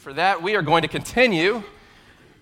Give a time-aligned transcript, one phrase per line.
[0.00, 0.42] for that.
[0.42, 1.62] We are going to continue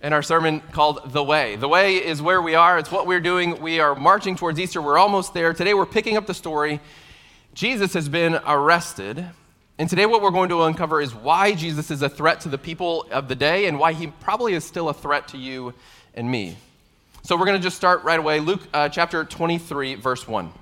[0.00, 1.56] in our sermon called The Way.
[1.56, 3.60] The Way is where we are, it's what we're doing.
[3.60, 5.52] We are marching towards Easter, we're almost there.
[5.52, 6.78] Today we're picking up the story.
[7.54, 9.26] Jesus has been arrested.
[9.76, 12.58] And today, what we're going to uncover is why Jesus is a threat to the
[12.58, 15.74] people of the day and why he probably is still a threat to you
[16.14, 16.56] and me.
[17.22, 18.38] So, we're going to just start right away.
[18.40, 20.52] Luke uh, chapter 23, verse 1.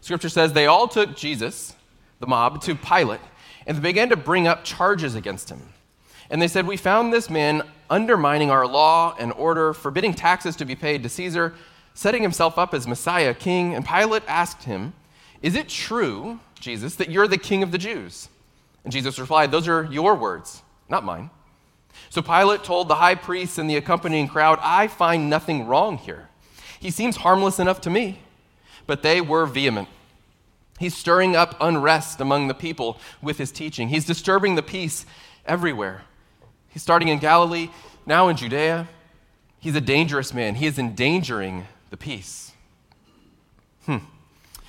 [0.00, 1.74] Scripture says, They all took Jesus,
[2.20, 3.20] the mob, to Pilate,
[3.66, 5.60] and they began to bring up charges against him.
[6.30, 10.64] And they said, We found this man undermining our law and order, forbidding taxes to
[10.64, 11.54] be paid to Caesar,
[11.92, 13.74] setting himself up as Messiah, king.
[13.74, 14.92] And Pilate asked him,
[15.42, 18.28] Is it true, Jesus, that you're the king of the Jews?
[18.84, 21.30] And Jesus replied, Those are your words, not mine.
[22.08, 26.28] So Pilate told the high priests and the accompanying crowd, I find nothing wrong here.
[26.78, 28.20] He seems harmless enough to me.
[28.86, 29.88] But they were vehement.
[30.78, 33.88] He's stirring up unrest among the people with his teaching.
[33.88, 35.04] He's disturbing the peace
[35.44, 36.02] everywhere.
[36.70, 37.68] He's starting in Galilee,
[38.06, 38.88] now in Judea.
[39.58, 40.54] He's a dangerous man.
[40.54, 42.52] He is endangering the peace.
[43.86, 43.98] Hmm.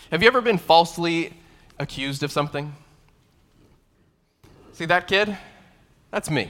[0.09, 1.33] Have you ever been falsely
[1.79, 2.75] accused of something?
[4.73, 5.37] See that kid?
[6.09, 6.49] That's me.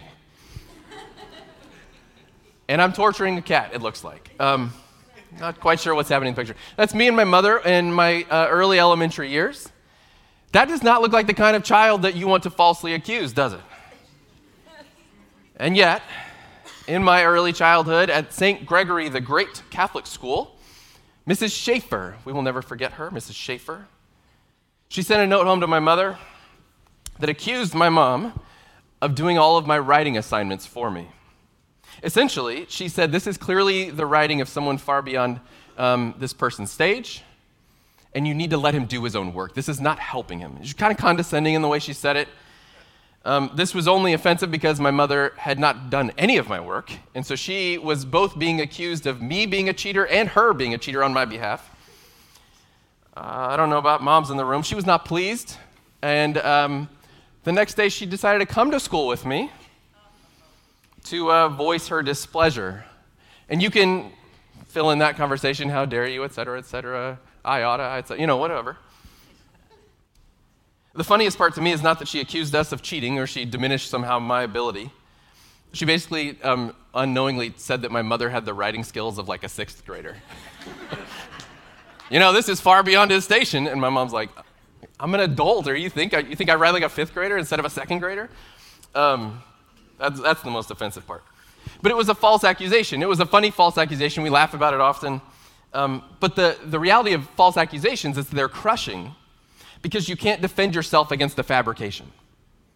[2.67, 4.31] and I'm torturing a cat, it looks like.
[4.39, 4.73] Um,
[5.39, 6.55] not quite sure what's happening in the picture.
[6.77, 9.69] That's me and my mother in my uh, early elementary years.
[10.53, 13.31] That does not look like the kind of child that you want to falsely accuse,
[13.31, 13.61] does it?
[15.61, 16.01] And yet,
[16.87, 18.65] in my early childhood at St.
[18.65, 20.57] Gregory the Great Catholic School,
[21.27, 21.55] Mrs.
[21.55, 23.35] Schaefer, we will never forget her, Mrs.
[23.35, 23.85] Schaefer,
[24.89, 26.17] she sent a note home to my mother
[27.19, 28.41] that accused my mom
[29.03, 31.09] of doing all of my writing assignments for me.
[32.01, 35.41] Essentially, she said, This is clearly the writing of someone far beyond
[35.77, 37.21] um, this person's stage,
[38.15, 39.53] and you need to let him do his own work.
[39.53, 40.57] This is not helping him.
[40.63, 42.27] She's kind of condescending in the way she said it.
[43.23, 46.91] Um, this was only offensive because my mother had not done any of my work.
[47.13, 50.73] And so she was both being accused of me being a cheater and her being
[50.73, 51.69] a cheater on my behalf.
[53.15, 54.63] Uh, I don't know about moms in the room.
[54.63, 55.57] She was not pleased.
[56.01, 56.89] And um,
[57.43, 59.51] the next day, she decided to come to school with me
[61.03, 62.85] to uh, voice her displeasure.
[63.49, 64.11] And you can
[64.65, 67.19] fill in that conversation how dare you, et cetera, et cetera.
[67.45, 68.77] I oughta, et cetera, you know, whatever.
[70.93, 73.45] The funniest part to me is not that she accused us of cheating or she
[73.45, 74.91] diminished somehow my ability.
[75.71, 79.49] She basically um, unknowingly said that my mother had the writing skills of like a
[79.49, 80.17] sixth grader.
[82.09, 83.67] you know, this is far beyond his station.
[83.67, 84.29] And my mom's like,
[84.99, 85.67] I'm an adult.
[85.69, 87.69] Or you think I, you think I write like a fifth grader instead of a
[87.69, 88.29] second grader?
[88.93, 89.41] Um,
[89.97, 91.23] that's, that's the most offensive part.
[91.81, 93.01] But it was a false accusation.
[93.01, 94.23] It was a funny false accusation.
[94.23, 95.21] We laugh about it often.
[95.73, 99.15] Um, but the, the reality of false accusations is they're crushing
[99.81, 102.11] because you can't defend yourself against the fabrication.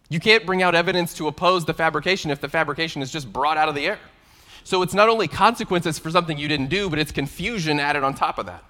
[0.08, 3.56] You can't bring out evidence to oppose the fabrication if the fabrication is just brought
[3.56, 3.98] out of the air.
[4.64, 8.14] So it's not only consequences for something you didn't do, but it's confusion added on
[8.14, 8.64] top of that.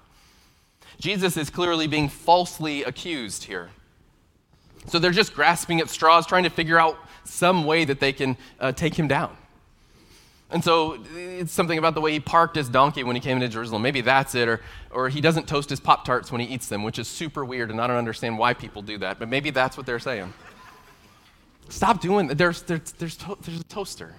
[0.99, 3.69] Jesus is clearly being falsely accused here.
[4.87, 8.37] So they're just grasping at straws, trying to figure out some way that they can
[8.59, 9.35] uh, take him down.
[10.49, 13.49] And so it's something about the way he parked his donkey when he came into
[13.49, 13.81] Jerusalem.
[13.81, 14.47] Maybe that's it.
[14.47, 17.43] Or, or he doesn't toast his Pop Tarts when he eats them, which is super
[17.43, 19.19] weird, and I don't understand why people do that.
[19.19, 20.33] But maybe that's what they're saying.
[21.67, 22.37] Stop doing that.
[22.37, 24.15] There's, there's, there's, to- there's a toaster.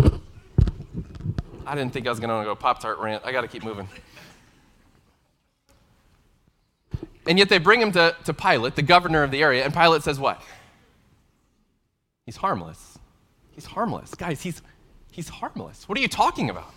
[0.00, 3.22] I didn't think I was going to go Pop Tart rant.
[3.24, 3.88] I got to keep moving.
[7.28, 10.02] And yet they bring him to, to Pilate, the governor of the area, and Pilate
[10.02, 10.42] says what?
[12.26, 12.98] He's harmless.
[13.52, 14.14] He's harmless.
[14.14, 14.62] Guys, he's
[15.18, 15.88] He's harmless.
[15.88, 16.72] What are you talking about?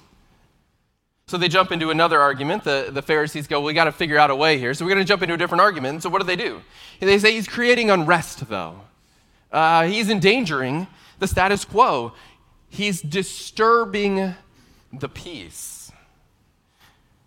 [1.27, 2.63] So they jump into another argument.
[2.63, 4.73] The, the Pharisees go, well, We got to figure out a way here.
[4.73, 6.01] So we're going to jump into a different argument.
[6.01, 6.59] So what do they do?
[6.99, 8.81] They say he's creating unrest, though.
[9.51, 10.87] Uh, he's endangering
[11.19, 12.13] the status quo.
[12.67, 14.33] He's disturbing
[14.91, 15.91] the peace.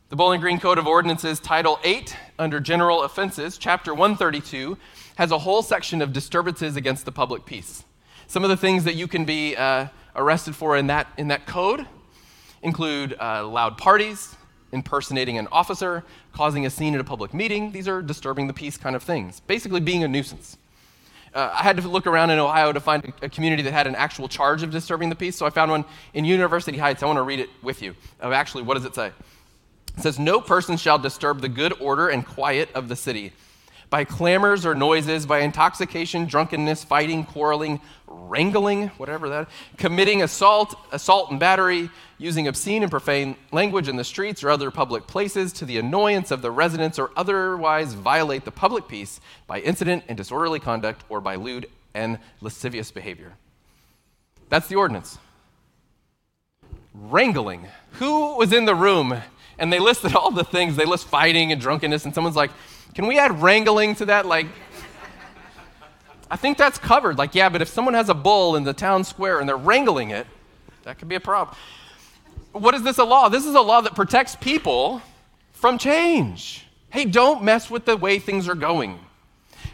[0.08, 4.76] The Bowling Green Code of Ordinances, Title 8, under General Offenses, Chapter 132,
[5.14, 7.84] has a whole section of disturbances against the public peace.
[8.26, 11.46] Some of the things that you can be uh, arrested for in that, in that
[11.46, 11.86] code
[12.62, 14.36] include uh, loud parties,
[14.72, 17.72] impersonating an officer, causing a scene at a public meeting.
[17.72, 20.56] These are disturbing the peace kind of things, basically being a nuisance.
[21.34, 23.96] Uh, I had to look around in Ohio to find a, community that had an
[23.96, 25.36] actual charge of disturbing the peace.
[25.36, 27.02] So I found one in University Heights.
[27.02, 27.94] I want to read it with you.
[28.20, 29.08] Actually, what does it say?
[29.96, 33.32] It says, No person shall disturb the good order and quiet of the city
[33.94, 41.30] by clamors or noises, by intoxication, drunkenness, fighting, quarreling, wrangling, whatever that, committing assault, assault
[41.30, 41.88] and battery,
[42.18, 46.32] using obscene and profane language in the streets or other public places to the annoyance
[46.32, 51.20] of the residents or otherwise violate the public peace by incident and disorderly conduct or
[51.20, 53.34] by lewd and lascivious behavior.
[54.48, 55.18] That's the ordinance.
[56.92, 57.68] Wrangling.
[58.00, 59.22] Who was in the room?
[59.56, 60.74] And they listed all the things.
[60.74, 62.50] They list fighting and drunkenness, and someone's like,
[62.94, 64.26] can we add wrangling to that?
[64.26, 64.46] Like,
[66.30, 67.18] I think that's covered.
[67.18, 70.10] Like, yeah, but if someone has a bull in the town square and they're wrangling
[70.10, 70.26] it,
[70.84, 71.56] that could be a problem.
[72.52, 73.28] What is this a law?
[73.28, 75.02] This is a law that protects people
[75.52, 76.66] from change.
[76.90, 78.98] Hey, don't mess with the way things are going.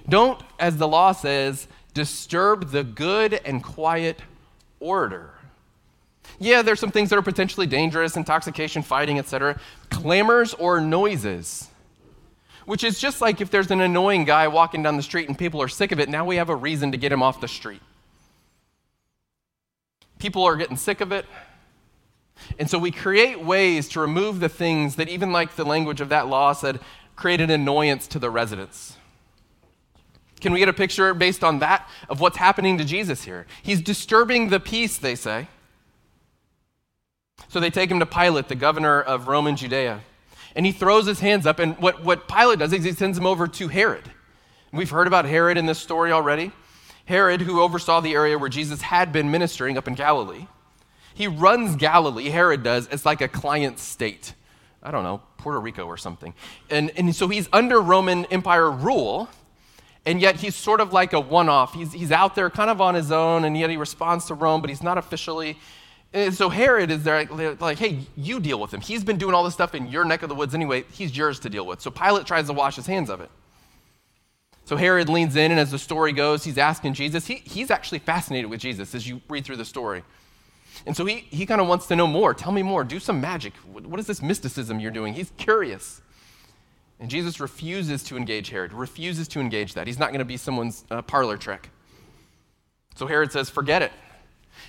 [0.08, 4.20] Don't, as the law says, disturb the good and quiet
[4.80, 5.34] order.
[6.38, 9.60] Yeah, there's some things that are potentially dangerous, intoxication, fighting, etc.
[9.90, 11.69] Clamors or noises
[12.70, 15.60] which is just like if there's an annoying guy walking down the street and people
[15.60, 17.82] are sick of it, now we have a reason to get him off the street.
[20.20, 21.26] People are getting sick of it.
[22.60, 26.10] And so we create ways to remove the things that, even like the language of
[26.10, 26.78] that law said,
[27.16, 28.96] create an annoyance to the residents.
[30.40, 33.48] Can we get a picture based on that of what's happening to Jesus here?
[33.64, 35.48] He's disturbing the peace, they say.
[37.48, 40.02] So they take him to Pilate, the governor of Roman Judea
[40.54, 41.58] and he throws his hands up.
[41.58, 44.10] And what, what Pilate does is he sends him over to Herod.
[44.72, 46.52] We've heard about Herod in this story already.
[47.06, 50.46] Herod, who oversaw the area where Jesus had been ministering up in Galilee,
[51.12, 54.34] he runs Galilee, Herod does, as like a client state.
[54.82, 56.34] I don't know, Puerto Rico or something.
[56.70, 59.28] And, and so he's under Roman Empire rule,
[60.06, 61.74] and yet he's sort of like a one off.
[61.74, 64.60] He's, he's out there kind of on his own, and yet he responds to Rome,
[64.60, 65.58] but he's not officially.
[66.12, 68.80] And so Herod is there, like, like, hey, you deal with him.
[68.80, 70.84] He's been doing all this stuff in your neck of the woods anyway.
[70.90, 71.80] He's yours to deal with.
[71.80, 73.30] So Pilate tries to wash his hands of it.
[74.64, 77.26] So Herod leans in, and as the story goes, he's asking Jesus.
[77.26, 80.02] He, he's actually fascinated with Jesus as you read through the story.
[80.86, 82.34] And so he, he kind of wants to know more.
[82.34, 82.84] Tell me more.
[82.84, 83.52] Do some magic.
[83.72, 85.14] What, is this mysticism you're doing?
[85.14, 86.02] He's curious.
[86.98, 89.86] And Jesus refuses to engage Herod, refuses to engage that.
[89.86, 91.70] He's not going to be someone's uh, parlor trick.
[92.96, 93.92] So Herod says, forget it.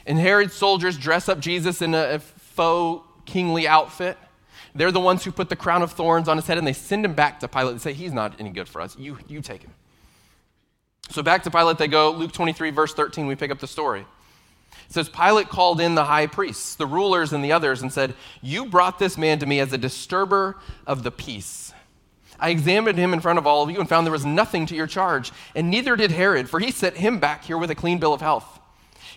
[0.05, 4.17] And Herod's soldiers dress up Jesus in a, faux kingly outfit.
[4.75, 7.05] They're the ones who put the crown of thorns on his head and they send
[7.05, 8.97] him back to Pilate and say, He's not any good for us.
[8.97, 9.73] You, you take him.
[11.09, 12.11] So back to Pilate they go.
[12.11, 14.05] Luke 23, verse 13, we pick up the story.
[14.87, 18.13] It says, Pilate called in the high priests, the rulers, and the others and said,
[18.41, 20.57] You brought this man to me as a disturber
[20.87, 21.73] of the peace.
[22.39, 24.75] I examined him in front of all of you and found there was nothing to
[24.75, 27.99] your charge, and neither did Herod, for he sent him back here with a clean
[27.99, 28.60] bill of health.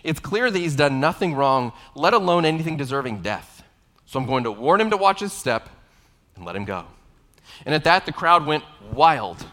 [0.05, 3.63] It's clear that he's done nothing wrong, let alone anything deserving death.
[4.05, 5.67] So I'm going to warn him to watch his step
[6.35, 6.85] and let him go.
[7.65, 8.63] And at that, the crowd went
[8.93, 9.43] wild.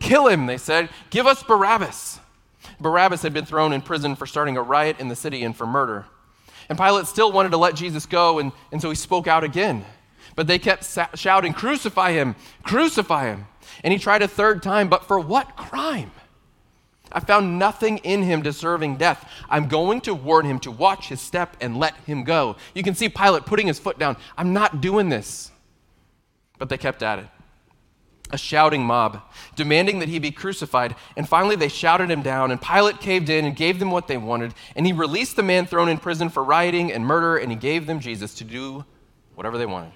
[0.00, 0.88] Kill him, they said.
[1.10, 2.20] Give us Barabbas.
[2.80, 5.66] Barabbas had been thrown in prison for starting a riot in the city and for
[5.66, 6.06] murder.
[6.70, 9.84] And Pilate still wanted to let Jesus go, and, and so he spoke out again.
[10.36, 12.34] But they kept sa- shouting, Crucify him!
[12.62, 13.46] Crucify him!
[13.84, 16.12] And he tried a third time, but for what crime?
[17.12, 19.28] I found nothing in him deserving death.
[19.48, 22.56] I'm going to warn him to watch his step and let him go.
[22.74, 24.16] You can see Pilate putting his foot down.
[24.36, 25.50] I'm not doing this.
[26.58, 27.26] But they kept at it.
[28.30, 29.20] A shouting mob,
[29.56, 30.94] demanding that he be crucified.
[31.16, 34.16] And finally, they shouted him down, and Pilate caved in and gave them what they
[34.16, 34.54] wanted.
[34.74, 37.86] And he released the man thrown in prison for rioting and murder, and he gave
[37.86, 38.84] them Jesus to do
[39.34, 39.92] whatever they wanted.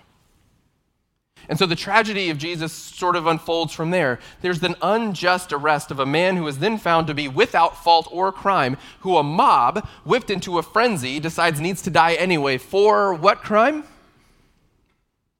[1.48, 4.18] And so the tragedy of Jesus sort of unfolds from there.
[4.40, 8.08] There's an unjust arrest of a man who is then found to be without fault
[8.10, 12.58] or crime, who a mob, whipped into a frenzy, decides needs to die anyway.
[12.58, 13.84] For what crime?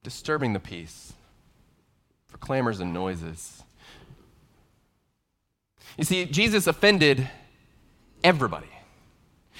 [0.02, 1.14] Disturbing the peace,
[2.28, 3.64] for clamors and noises.
[5.98, 7.28] You see, Jesus offended
[8.22, 8.68] everybody.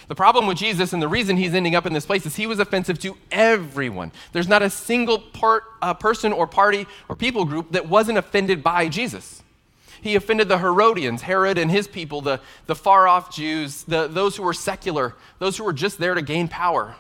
[0.09, 2.47] The problem with Jesus and the reason he's ending up in this place is he
[2.47, 4.13] was offensive to everyone.
[4.33, 8.63] There's not a single part, uh, person or party or people group that wasn't offended
[8.63, 9.43] by Jesus.
[10.01, 14.37] He offended the Herodians, Herod and his people, the, the far off Jews, the, those
[14.37, 16.95] who were secular, those who were just there to gain power.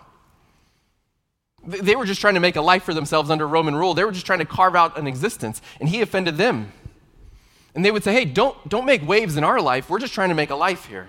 [1.64, 3.94] They were just trying to make a life for themselves under Roman rule.
[3.94, 6.72] They were just trying to carve out an existence, and he offended them.
[7.74, 9.90] And they would say, hey, don't, don't make waves in our life.
[9.90, 11.08] We're just trying to make a life here.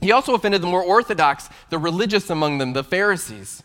[0.00, 3.62] He also offended the more orthodox, the religious among them, the Pharisees.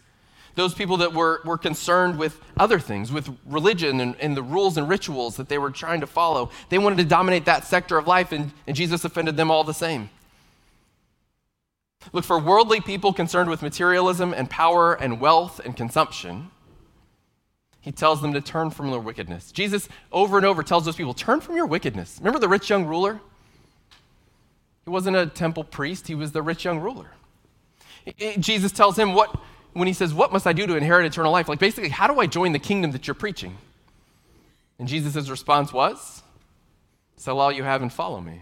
[0.56, 4.78] those people that were, were concerned with other things, with religion and, and the rules
[4.78, 6.50] and rituals that they were trying to follow.
[6.70, 9.74] They wanted to dominate that sector of life, and, and Jesus offended them all the
[9.74, 10.10] same.
[12.14, 16.52] Look, for worldly people concerned with materialism and power and wealth and consumption,
[17.82, 19.52] he tells them to turn from their wickedness.
[19.52, 22.18] Jesus, over and over, tells those people, Turn from your wickedness.
[22.20, 23.20] Remember the rich young ruler?
[24.86, 27.08] He wasn't a temple priest, he was the rich young ruler.
[28.40, 29.36] Jesus tells him what
[29.74, 31.50] when he says, What must I do to inherit eternal life?
[31.50, 33.58] Like, basically, how do I join the kingdom that you're preaching?
[34.80, 36.24] And Jesus' response was,
[37.18, 38.42] Sell all you have and follow me.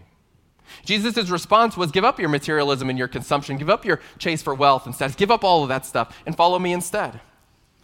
[0.84, 4.54] Jesus' response was, Give up your materialism and your consumption, give up your chase for
[4.54, 7.20] wealth instead, give up all of that stuff and follow me instead.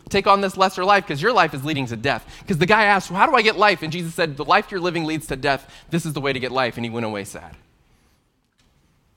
[0.09, 2.27] Take on this lesser life because your life is leading to death.
[2.41, 3.83] Because the guy asked, well, How do I get life?
[3.83, 5.73] And Jesus said, The life you're living leads to death.
[5.91, 6.77] This is the way to get life.
[6.77, 7.57] And he went away sad.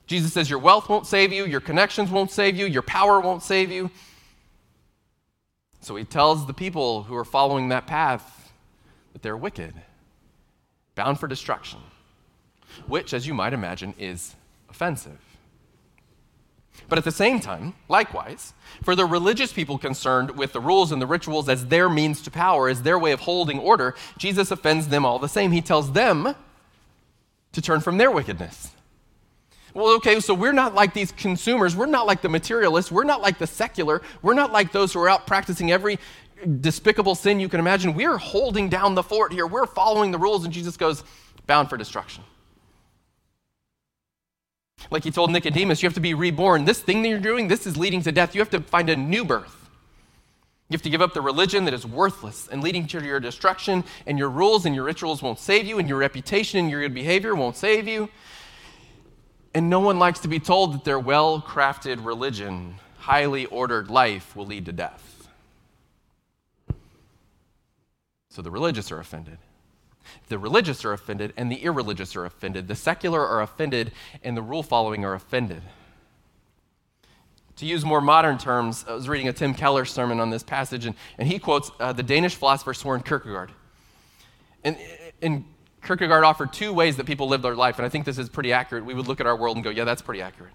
[0.06, 3.42] Jesus says, Your wealth won't save you, your connections won't save you, your power won't
[3.42, 3.90] save you.
[5.80, 8.52] So he tells the people who are following that path
[9.12, 9.74] that they're wicked,
[10.94, 11.80] bound for destruction,
[12.86, 14.34] which, as you might imagine, is
[14.68, 15.18] offensive.
[16.88, 21.00] But at the same time, likewise, for the religious people concerned with the rules and
[21.00, 24.88] the rituals as their means to power, as their way of holding order, Jesus offends
[24.88, 25.52] them all the same.
[25.52, 26.34] He tells them
[27.52, 28.72] to turn from their wickedness.
[29.74, 31.74] Well, okay, so we're not like these consumers.
[31.74, 32.92] We're not like the materialists.
[32.92, 34.02] We're not like the secular.
[34.22, 35.98] We're not like those who are out practicing every
[36.60, 37.94] despicable sin you can imagine.
[37.94, 39.46] We're holding down the fort here.
[39.46, 40.44] We're following the rules.
[40.44, 41.02] And Jesus goes,
[41.46, 42.22] bound for destruction.
[44.90, 46.64] Like he told Nicodemus, you have to be reborn.
[46.66, 48.34] This thing that you're doing, this is leading to death.
[48.34, 49.68] You have to find a new birth.
[50.68, 53.84] You have to give up the religion that is worthless and leading to your destruction,
[54.06, 56.94] and your rules and your rituals won't save you, and your reputation and your good
[56.94, 58.08] behavior won't save you.
[59.54, 64.34] And no one likes to be told that their well crafted religion, highly ordered life
[64.34, 65.28] will lead to death.
[68.30, 69.38] So the religious are offended.
[70.28, 72.66] The religious are offended, and the irreligious are offended.
[72.66, 73.92] The secular are offended,
[74.24, 75.62] and the rule following are offended.
[77.56, 80.86] To use more modern terms, I was reading a Tim Keller sermon on this passage,
[80.86, 83.52] and, and he quotes uh, the Danish philosopher Soren Kierkegaard.
[84.64, 84.76] And,
[85.22, 85.44] and
[85.84, 88.52] Kierkegaard offered two ways that people live their life, and I think this is pretty
[88.52, 88.84] accurate.
[88.84, 90.54] We would look at our world and go, yeah, that's pretty accurate.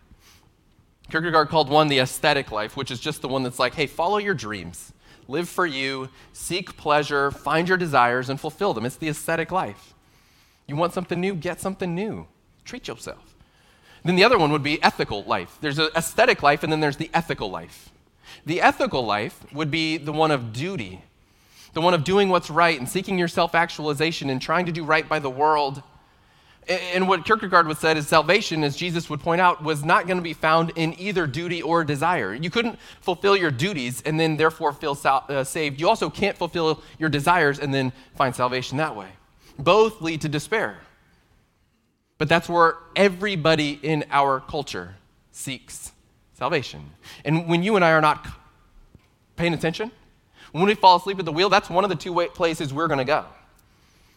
[1.10, 4.18] Kierkegaard called one the aesthetic life, which is just the one that's like, hey, follow
[4.18, 4.92] your dreams,
[5.28, 8.86] live for you, seek pleasure, find your desires, and fulfill them.
[8.86, 9.94] It's the aesthetic life.
[10.68, 11.36] You want something new?
[11.36, 12.28] Get something new.
[12.66, 13.36] Treat yourself.
[14.04, 15.58] Then the other one would be ethical life.
[15.62, 17.92] There's an aesthetic life, and then there's the ethical life.
[18.46, 21.04] The ethical life would be the one of duty
[21.80, 24.84] the one of doing what's right and seeking your self actualization and trying to do
[24.84, 25.82] right by the world.
[26.68, 30.18] And what Kierkegaard would say is salvation, as Jesus would point out, was not going
[30.18, 32.34] to be found in either duty or desire.
[32.34, 35.80] You couldn't fulfill your duties and then therefore feel sal- uh, saved.
[35.80, 39.08] You also can't fulfill your desires and then find salvation that way.
[39.58, 40.78] Both lead to despair.
[42.20, 44.96] But that's where everybody in our culture
[45.32, 45.94] seeks
[46.34, 46.92] salvation.
[47.24, 48.28] And when you and I are not
[49.38, 49.92] paying attention,
[50.52, 53.00] when we fall asleep at the wheel, that's one of the two places we're going
[53.00, 53.26] to go.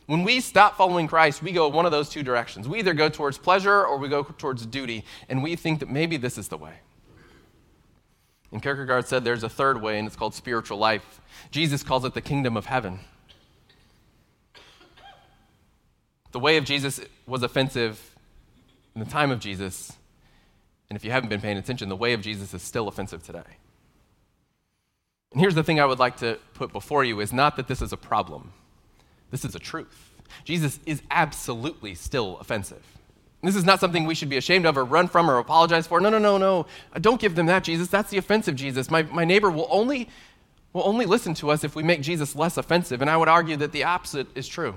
[0.07, 2.69] When we stop following Christ, we go one of those two directions.
[2.69, 6.17] We either go towards pleasure or we go towards duty, and we think that maybe
[6.17, 6.75] this is the way.
[8.51, 11.21] And Kierkegaard said there's a third way, and it's called spiritual life.
[11.51, 13.01] Jesus calls it the kingdom of heaven.
[16.33, 18.15] The way of Jesus was offensive
[18.95, 19.93] in the time of Jesus,
[20.91, 23.41] and if you haven't been paying attention, the way of Jesus is still offensive today.
[25.33, 27.83] And here's the thing I would like to put before you is not that this
[27.83, 28.53] is a problem.
[29.31, 30.11] This is a truth.
[30.45, 32.83] Jesus is absolutely still offensive.
[33.43, 36.01] This is not something we should be ashamed of or run from or apologize for.
[36.01, 36.67] No, no, no, no.
[36.95, 37.89] Uh, don't give them that, Jesus.
[37.89, 38.89] That's the offensive Jesus.
[38.89, 40.09] My, my neighbor will only,
[40.73, 43.01] will only listen to us if we make Jesus less offensive.
[43.01, 44.77] And I would argue that the opposite is true.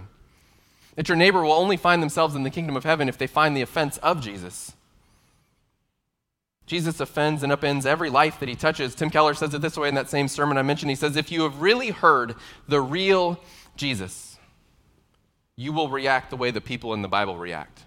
[0.96, 3.56] That your neighbor will only find themselves in the kingdom of heaven if they find
[3.56, 4.74] the offense of Jesus.
[6.66, 8.96] Jesus offends and upends every life that he touches.
[8.96, 10.90] Tim Keller says it this way in that same sermon I mentioned.
[10.90, 12.36] He says, If you have really heard
[12.68, 13.40] the real
[13.76, 14.38] Jesus,
[15.56, 17.84] you will react the way the people in the Bible react.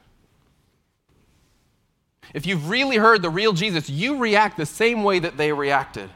[2.34, 6.10] If you've really heard the real Jesus, you react the same way that they reacted.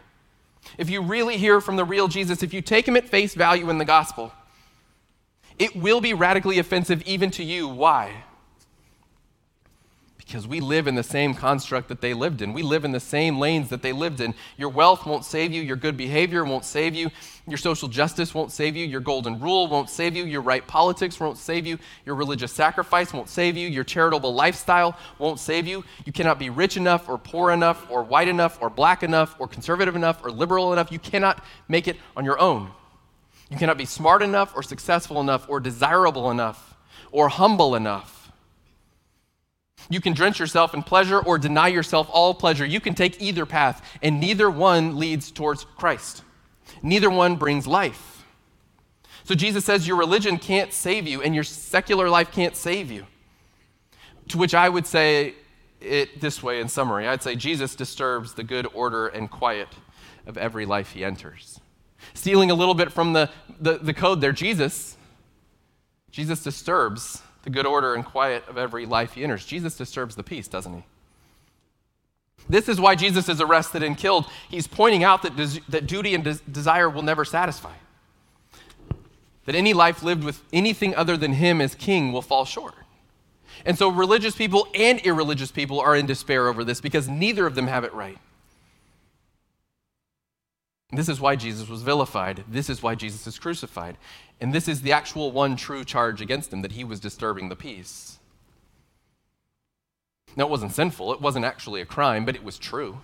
[0.79, 3.71] If you really hear from the real Jesus, if you take him at face value
[3.71, 4.33] in the gospel,
[5.59, 7.67] it will be radically offensive even to you.
[7.67, 8.25] Why?
[10.33, 12.55] Because we live in the same construct that they lived in.
[12.55, 14.33] We live in the same lanes that they lived in.
[14.57, 15.61] Your wealth won't save you.
[15.61, 17.11] Your good behavior won't save you.
[17.47, 18.87] Your social justice won't save you.
[18.87, 20.25] Your golden rule won't save you.
[20.25, 21.79] Your right politics won't save you.
[22.07, 23.69] Your religious sacrifice won't save you.
[23.69, 25.85] Your charitable lifestyle won't save you.
[26.07, 29.47] You cannot be rich enough or poor enough or white enough or black enough or
[29.47, 30.91] conservative enough or liberal enough.
[30.91, 32.71] You cannot make it on your own.
[33.51, 36.75] You cannot be smart enough or successful enough or desirable enough
[37.11, 38.22] or humble enough
[39.89, 42.65] you can drench yourself in pleasure or deny yourself all pleasure.
[42.65, 46.23] You can take either path, and neither one leads towards Christ.
[46.83, 48.25] Neither one brings life.
[49.25, 53.07] So Jesus says your religion can't save you, and your secular life can't save you.
[54.29, 55.35] To which I would say
[55.81, 59.69] it this way in summary I'd say Jesus disturbs the good order and quiet
[60.27, 61.61] of every life he enters.
[62.15, 64.97] Stealing a little bit from the, the, the code there, Jesus,
[66.11, 69.45] Jesus disturbs the good order and quiet of every life he enters.
[69.45, 70.85] Jesus disturbs the peace, doesn't he?
[72.49, 74.27] This is why Jesus is arrested and killed.
[74.49, 77.75] He's pointing out that, des- that duty and des- desire will never satisfy.
[79.45, 82.75] That any life lived with anything other than him as king will fall short.
[83.65, 87.55] And so religious people and irreligious people are in despair over this because neither of
[87.55, 88.19] them have it right.
[90.91, 92.45] This is why Jesus was vilified.
[92.49, 93.97] This is why Jesus is crucified.
[94.43, 97.55] And this is the actual one true charge against him that he was disturbing the
[97.55, 98.19] peace.
[100.35, 102.99] Now, it wasn't sinful, it wasn't actually a crime, but it was true.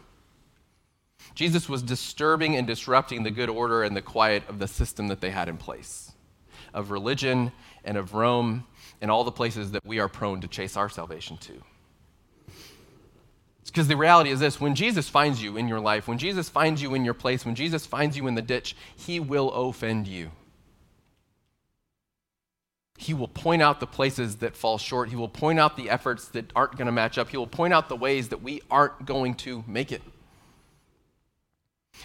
[1.36, 5.20] Jesus was disturbing and disrupting the good order and the quiet of the system that
[5.20, 6.10] they had in place
[6.74, 7.52] of religion
[7.84, 8.66] and of Rome
[9.00, 11.62] and all the places that we are prone to chase our salvation to.
[13.64, 16.82] Because the reality is this when Jesus finds you in your life, when Jesus finds
[16.82, 20.32] you in your place, when Jesus finds you in the ditch, he will offend you.
[23.00, 25.08] He will point out the places that fall short.
[25.08, 27.28] He will point out the efforts that aren't going to match up.
[27.28, 30.02] He will point out the ways that we aren't going to make it.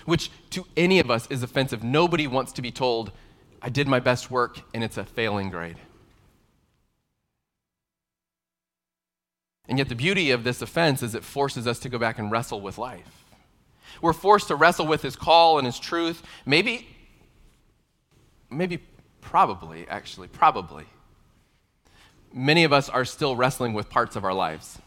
[0.05, 1.83] Which to any of us is offensive.
[1.83, 3.11] Nobody wants to be told,
[3.59, 5.77] I did my best work and it's a failing grade.
[9.67, 12.29] And yet, the beauty of this offense is it forces us to go back and
[12.29, 13.25] wrestle with life.
[13.99, 16.21] We're forced to wrestle with his call and his truth.
[16.45, 16.87] Maybe,
[18.51, 18.79] maybe
[19.23, 20.85] Probably, actually, probably.
[22.31, 24.79] Many of us are still wrestling with parts of our lives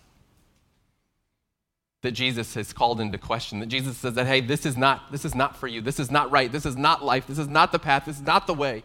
[2.02, 3.58] that Jesus has called into question.
[3.58, 5.80] That Jesus says that, hey, this is not, this is not for you.
[5.80, 6.50] This is not right.
[6.50, 7.26] This is not life.
[7.26, 8.04] This is not the path.
[8.04, 8.84] This is not the way.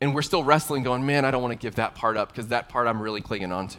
[0.00, 2.48] And we're still wrestling, going, man, I don't want to give that part up because
[2.48, 3.78] that part I'm really clinging on to.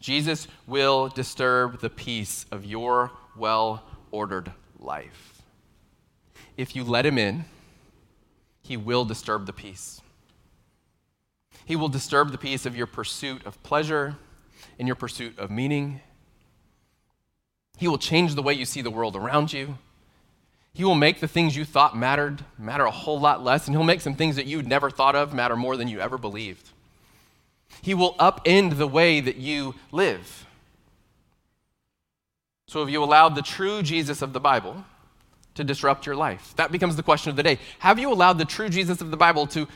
[0.00, 5.42] Jesus will disturb the peace of your well ordered life.
[6.56, 7.44] If you let him in,
[8.62, 10.00] he will disturb the peace.
[11.64, 14.16] He will disturb the peace of your pursuit of pleasure
[14.78, 16.00] and your pursuit of meaning.
[17.78, 19.78] He will change the way you see the world around you.
[20.74, 23.84] He will make the things you thought mattered matter a whole lot less, and he'll
[23.84, 26.70] make some things that you'd never thought of matter more than you ever believed.
[27.82, 30.46] He will upend the way that you live.
[32.68, 34.84] So, have you allowed the true Jesus of the Bible
[35.54, 36.54] to disrupt your life?
[36.56, 37.58] That becomes the question of the day.
[37.80, 39.66] Have you allowed the true Jesus of the Bible to,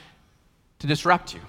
[0.78, 1.40] to disrupt you?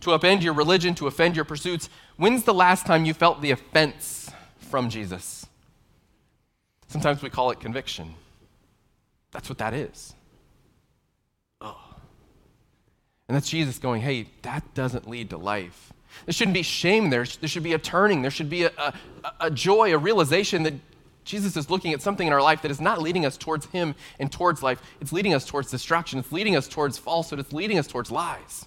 [0.00, 1.90] To upend your religion, to offend your pursuits?
[2.16, 5.46] When's the last time you felt the offense from Jesus?
[6.88, 8.14] Sometimes we call it conviction.
[9.30, 10.14] That's what that is.
[11.60, 11.78] Oh.
[13.28, 15.92] And that's Jesus going, hey, that doesn't lead to life.
[16.26, 17.24] There shouldn't be shame there.
[17.24, 18.22] There should be a turning.
[18.22, 18.94] There should be a, a,
[19.40, 20.74] a joy, a realization that
[21.30, 23.94] Jesus is looking at something in our life that is not leading us towards Him
[24.18, 24.82] and towards life.
[25.00, 26.18] It's leading us towards destruction.
[26.18, 27.38] It's leading us towards falsehood.
[27.38, 28.66] It's leading us towards lies.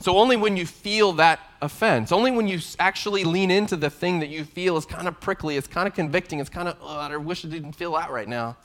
[0.00, 4.20] So, only when you feel that offense, only when you actually lean into the thing
[4.20, 6.98] that you feel is kind of prickly, it's kind of convicting, it's kind of, oh,
[6.98, 8.58] I wish I didn't feel that right now.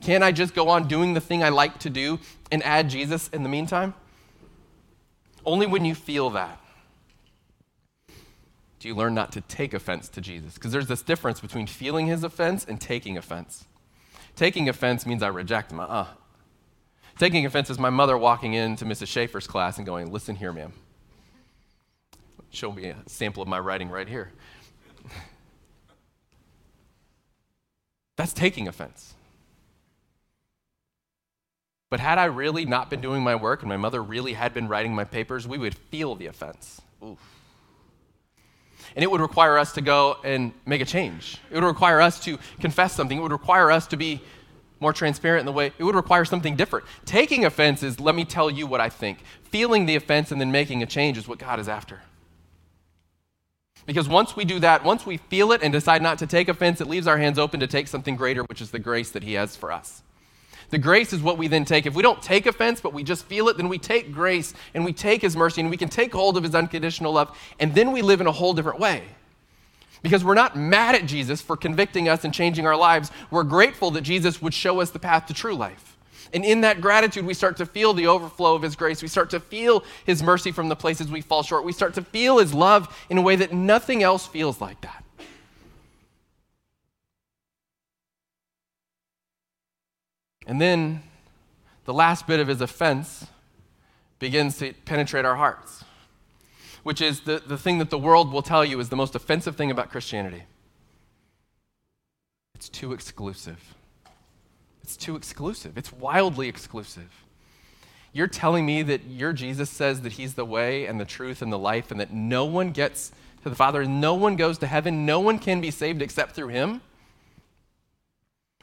[0.00, 2.18] Can I just go on doing the thing I like to do
[2.50, 3.92] and add Jesus in the meantime?
[5.44, 6.58] Only when you feel that
[8.80, 10.54] do you learn not to take offense to Jesus?
[10.54, 13.64] Because there's this difference between feeling his offense and taking offense.
[14.36, 15.80] Taking offense means I reject him.
[15.80, 16.06] Uh-uh.
[17.18, 19.08] Taking offense is my mother walking into Mrs.
[19.08, 20.72] Schaefer's class and going, Listen here, ma'am.
[22.50, 24.30] Show me a sample of my writing right here.
[28.16, 29.14] That's taking offense.
[31.90, 34.68] But had I really not been doing my work and my mother really had been
[34.68, 36.80] writing my papers, we would feel the offense.
[37.02, 37.37] Oof.
[38.96, 41.38] And it would require us to go and make a change.
[41.50, 43.18] It would require us to confess something.
[43.18, 44.20] It would require us to be
[44.80, 45.72] more transparent in the way.
[45.78, 46.86] It would require something different.
[47.04, 49.18] Taking offense is, let me tell you what I think.
[49.44, 52.00] Feeling the offense and then making a change is what God is after.
[53.86, 56.80] Because once we do that, once we feel it and decide not to take offense,
[56.80, 59.32] it leaves our hands open to take something greater, which is the grace that He
[59.32, 60.02] has for us.
[60.70, 61.86] The grace is what we then take.
[61.86, 64.84] If we don't take offense, but we just feel it, then we take grace and
[64.84, 67.92] we take His mercy and we can take hold of His unconditional love, and then
[67.92, 69.04] we live in a whole different way.
[70.02, 73.10] Because we're not mad at Jesus for convicting us and changing our lives.
[73.30, 75.96] We're grateful that Jesus would show us the path to true life.
[76.32, 79.02] And in that gratitude, we start to feel the overflow of His grace.
[79.02, 81.64] We start to feel His mercy from the places we fall short.
[81.64, 85.02] We start to feel His love in a way that nothing else feels like that.
[90.48, 91.02] And then
[91.84, 93.26] the last bit of His offense
[94.18, 95.84] begins to penetrate our hearts,
[96.82, 99.54] which is the, the thing that the world will tell you is the most offensive
[99.54, 100.42] thing about Christianity
[102.58, 103.74] it's too exclusive.
[104.82, 105.78] It's too exclusive.
[105.78, 107.22] It's wildly exclusive.
[108.12, 111.52] You're telling me that your Jesus says that he's the way and the truth and
[111.52, 113.12] the life and that no one gets
[113.44, 116.48] to the Father, no one goes to heaven, no one can be saved except through
[116.48, 116.80] him?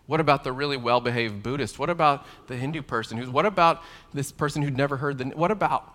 [0.07, 1.79] What about the really well behaved Buddhist?
[1.79, 3.17] What about the Hindu person?
[3.17, 5.25] Who's, what about this person who'd never heard the.
[5.25, 5.91] What about?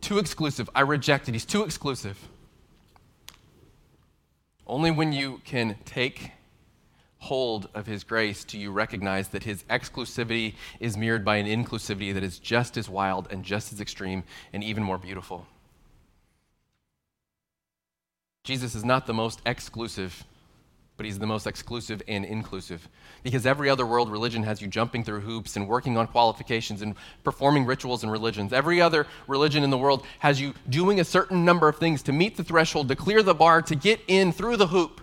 [0.00, 0.68] Too exclusive.
[0.74, 1.32] I reject it.
[1.32, 2.18] He's too exclusive.
[4.66, 6.32] Only when you can take
[7.20, 12.14] hold of his grace do you recognize that his exclusivity is mirrored by an inclusivity
[12.14, 15.46] that is just as wild and just as extreme and even more beautiful.
[18.42, 20.24] Jesus is not the most exclusive,
[21.00, 22.86] but he's the most exclusive and inclusive.
[23.22, 26.94] Because every other world religion has you jumping through hoops and working on qualifications and
[27.24, 28.52] performing rituals and religions.
[28.52, 32.12] Every other religion in the world has you doing a certain number of things to
[32.12, 35.00] meet the threshold, to clear the bar, to get in through the hoop.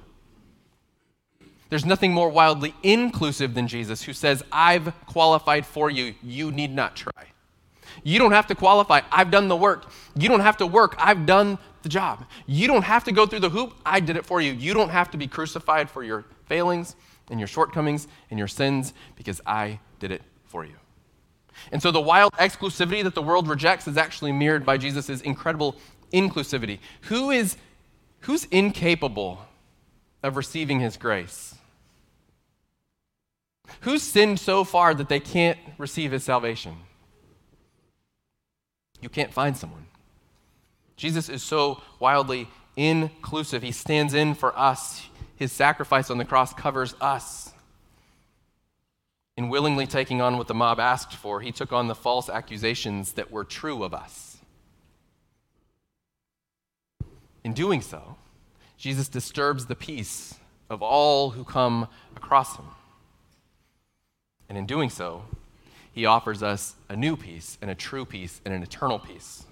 [1.70, 6.14] There's nothing more wildly inclusive than Jesus, who says, I've qualified for you.
[6.22, 7.26] You need not try.
[8.04, 9.02] You don't have to qualify.
[9.12, 9.92] I've done the work.
[10.16, 10.96] You don't have to work.
[10.98, 12.26] I've done the job.
[12.46, 13.74] You don't have to go through the hoop.
[13.86, 14.54] I did it for you.
[14.54, 16.96] You don't have to be crucified for your failings
[17.30, 20.76] and your shortcomings and your sins because I did it for you.
[21.72, 25.76] And so the wild exclusivity that the world rejects is actually mirrored by Jesus' incredible
[26.14, 26.80] inclusivity.
[27.04, 27.58] Who is
[28.22, 29.46] who's incapable
[30.24, 31.56] of receiving his grace?
[33.82, 36.78] Who's sinned so far that they can't receive his salvation?
[39.02, 39.86] You can't find someone.
[40.96, 43.62] Jesus is so wildly inclusive.
[43.62, 45.04] He stands in for us.
[45.36, 47.54] His sacrifice on the cross covers us.
[49.36, 53.14] In willingly taking on what the mob asked for, he took on the false accusations
[53.14, 54.38] that were true of us.
[57.44, 58.18] In doing so,
[58.78, 60.36] Jesus disturbs the peace
[60.70, 62.66] of all who come across him.
[64.50, 65.24] And in doing so,
[65.98, 69.48] he offers us a new peace and a true peace and an eternal peace.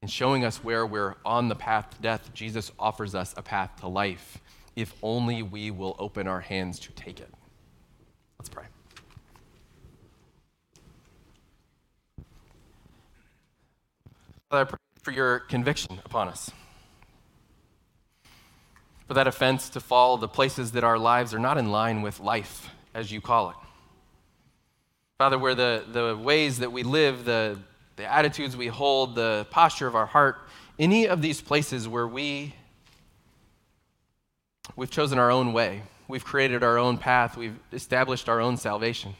[0.00, 3.80] In showing us where we're on the path to death, Jesus offers us a path
[3.80, 4.38] to life
[4.76, 7.28] if only we will open our hands to take it.
[8.38, 8.62] Let's pray.
[14.48, 16.48] Father, I pray for your conviction upon us.
[19.08, 22.20] For that offense to fall the places that our lives are not in line with
[22.20, 23.56] life as you call it.
[25.18, 27.58] Father, where the, the ways that we live, the,
[27.96, 30.36] the attitudes we hold, the posture of our heart,
[30.78, 32.54] any of these places where we,
[34.76, 39.14] we've chosen our own way, we've created our own path, we've established our own salvation.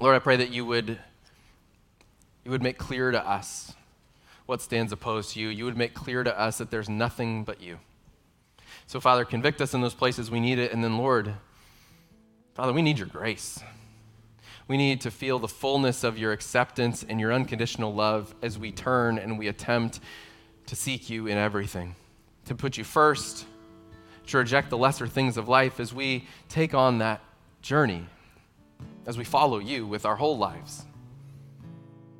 [0.00, 0.98] Lord, I pray that you would,
[2.46, 3.74] you would make clear to us
[4.46, 5.48] what stands opposed to you.
[5.48, 7.78] You would make clear to us that there's nothing but you.
[8.86, 11.34] So, Father, convict us in those places we need it, and then, Lord,
[12.54, 13.62] Father, we need your grace.
[14.66, 18.72] We need to feel the fullness of your acceptance and your unconditional love as we
[18.72, 20.00] turn and we attempt
[20.66, 21.96] to seek you in everything,
[22.46, 23.44] to put you first,
[24.26, 27.20] to reject the lesser things of life as we take on that
[27.60, 28.06] journey,
[29.06, 30.84] as we follow you with our whole lives.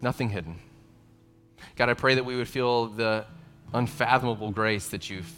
[0.03, 0.59] Nothing hidden.
[1.77, 3.25] God, I pray that we would feel the
[3.73, 5.33] unfathomable grace that you've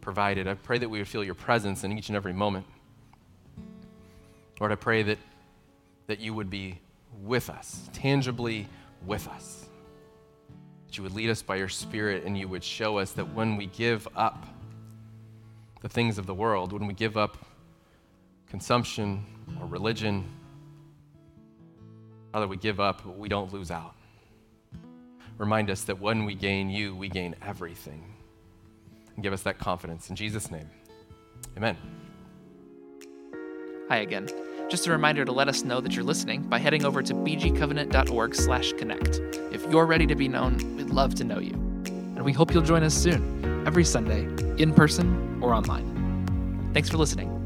[0.00, 0.48] provided.
[0.48, 2.64] I pray that we would feel your presence in each and every moment.
[4.58, 5.18] Lord, I pray that,
[6.10, 6.80] that you would be
[7.22, 8.66] with us, tangibly
[9.06, 9.66] with us.
[10.88, 13.56] That you would lead us by your Spirit and you would show us that when
[13.56, 14.44] we give up
[15.82, 17.38] the things of the world, when we give up
[18.48, 19.24] consumption
[19.60, 20.28] or religion,
[22.32, 23.94] Father, we give up, we don't lose out.
[25.38, 28.02] Remind us that when we gain you, we gain everything.
[29.14, 30.10] And give us that confidence.
[30.10, 30.68] In Jesus' name,
[31.56, 31.76] amen.
[33.88, 34.28] Hi again.
[34.70, 39.20] Just a reminder to let us know that you're listening by heading over to bgcovenant.org/connect.
[39.52, 41.54] If you're ready to be known, we'd love to know you.
[41.84, 44.28] And we hope you'll join us soon, every Sunday,
[44.62, 46.70] in person or online.
[46.72, 47.39] Thanks for listening.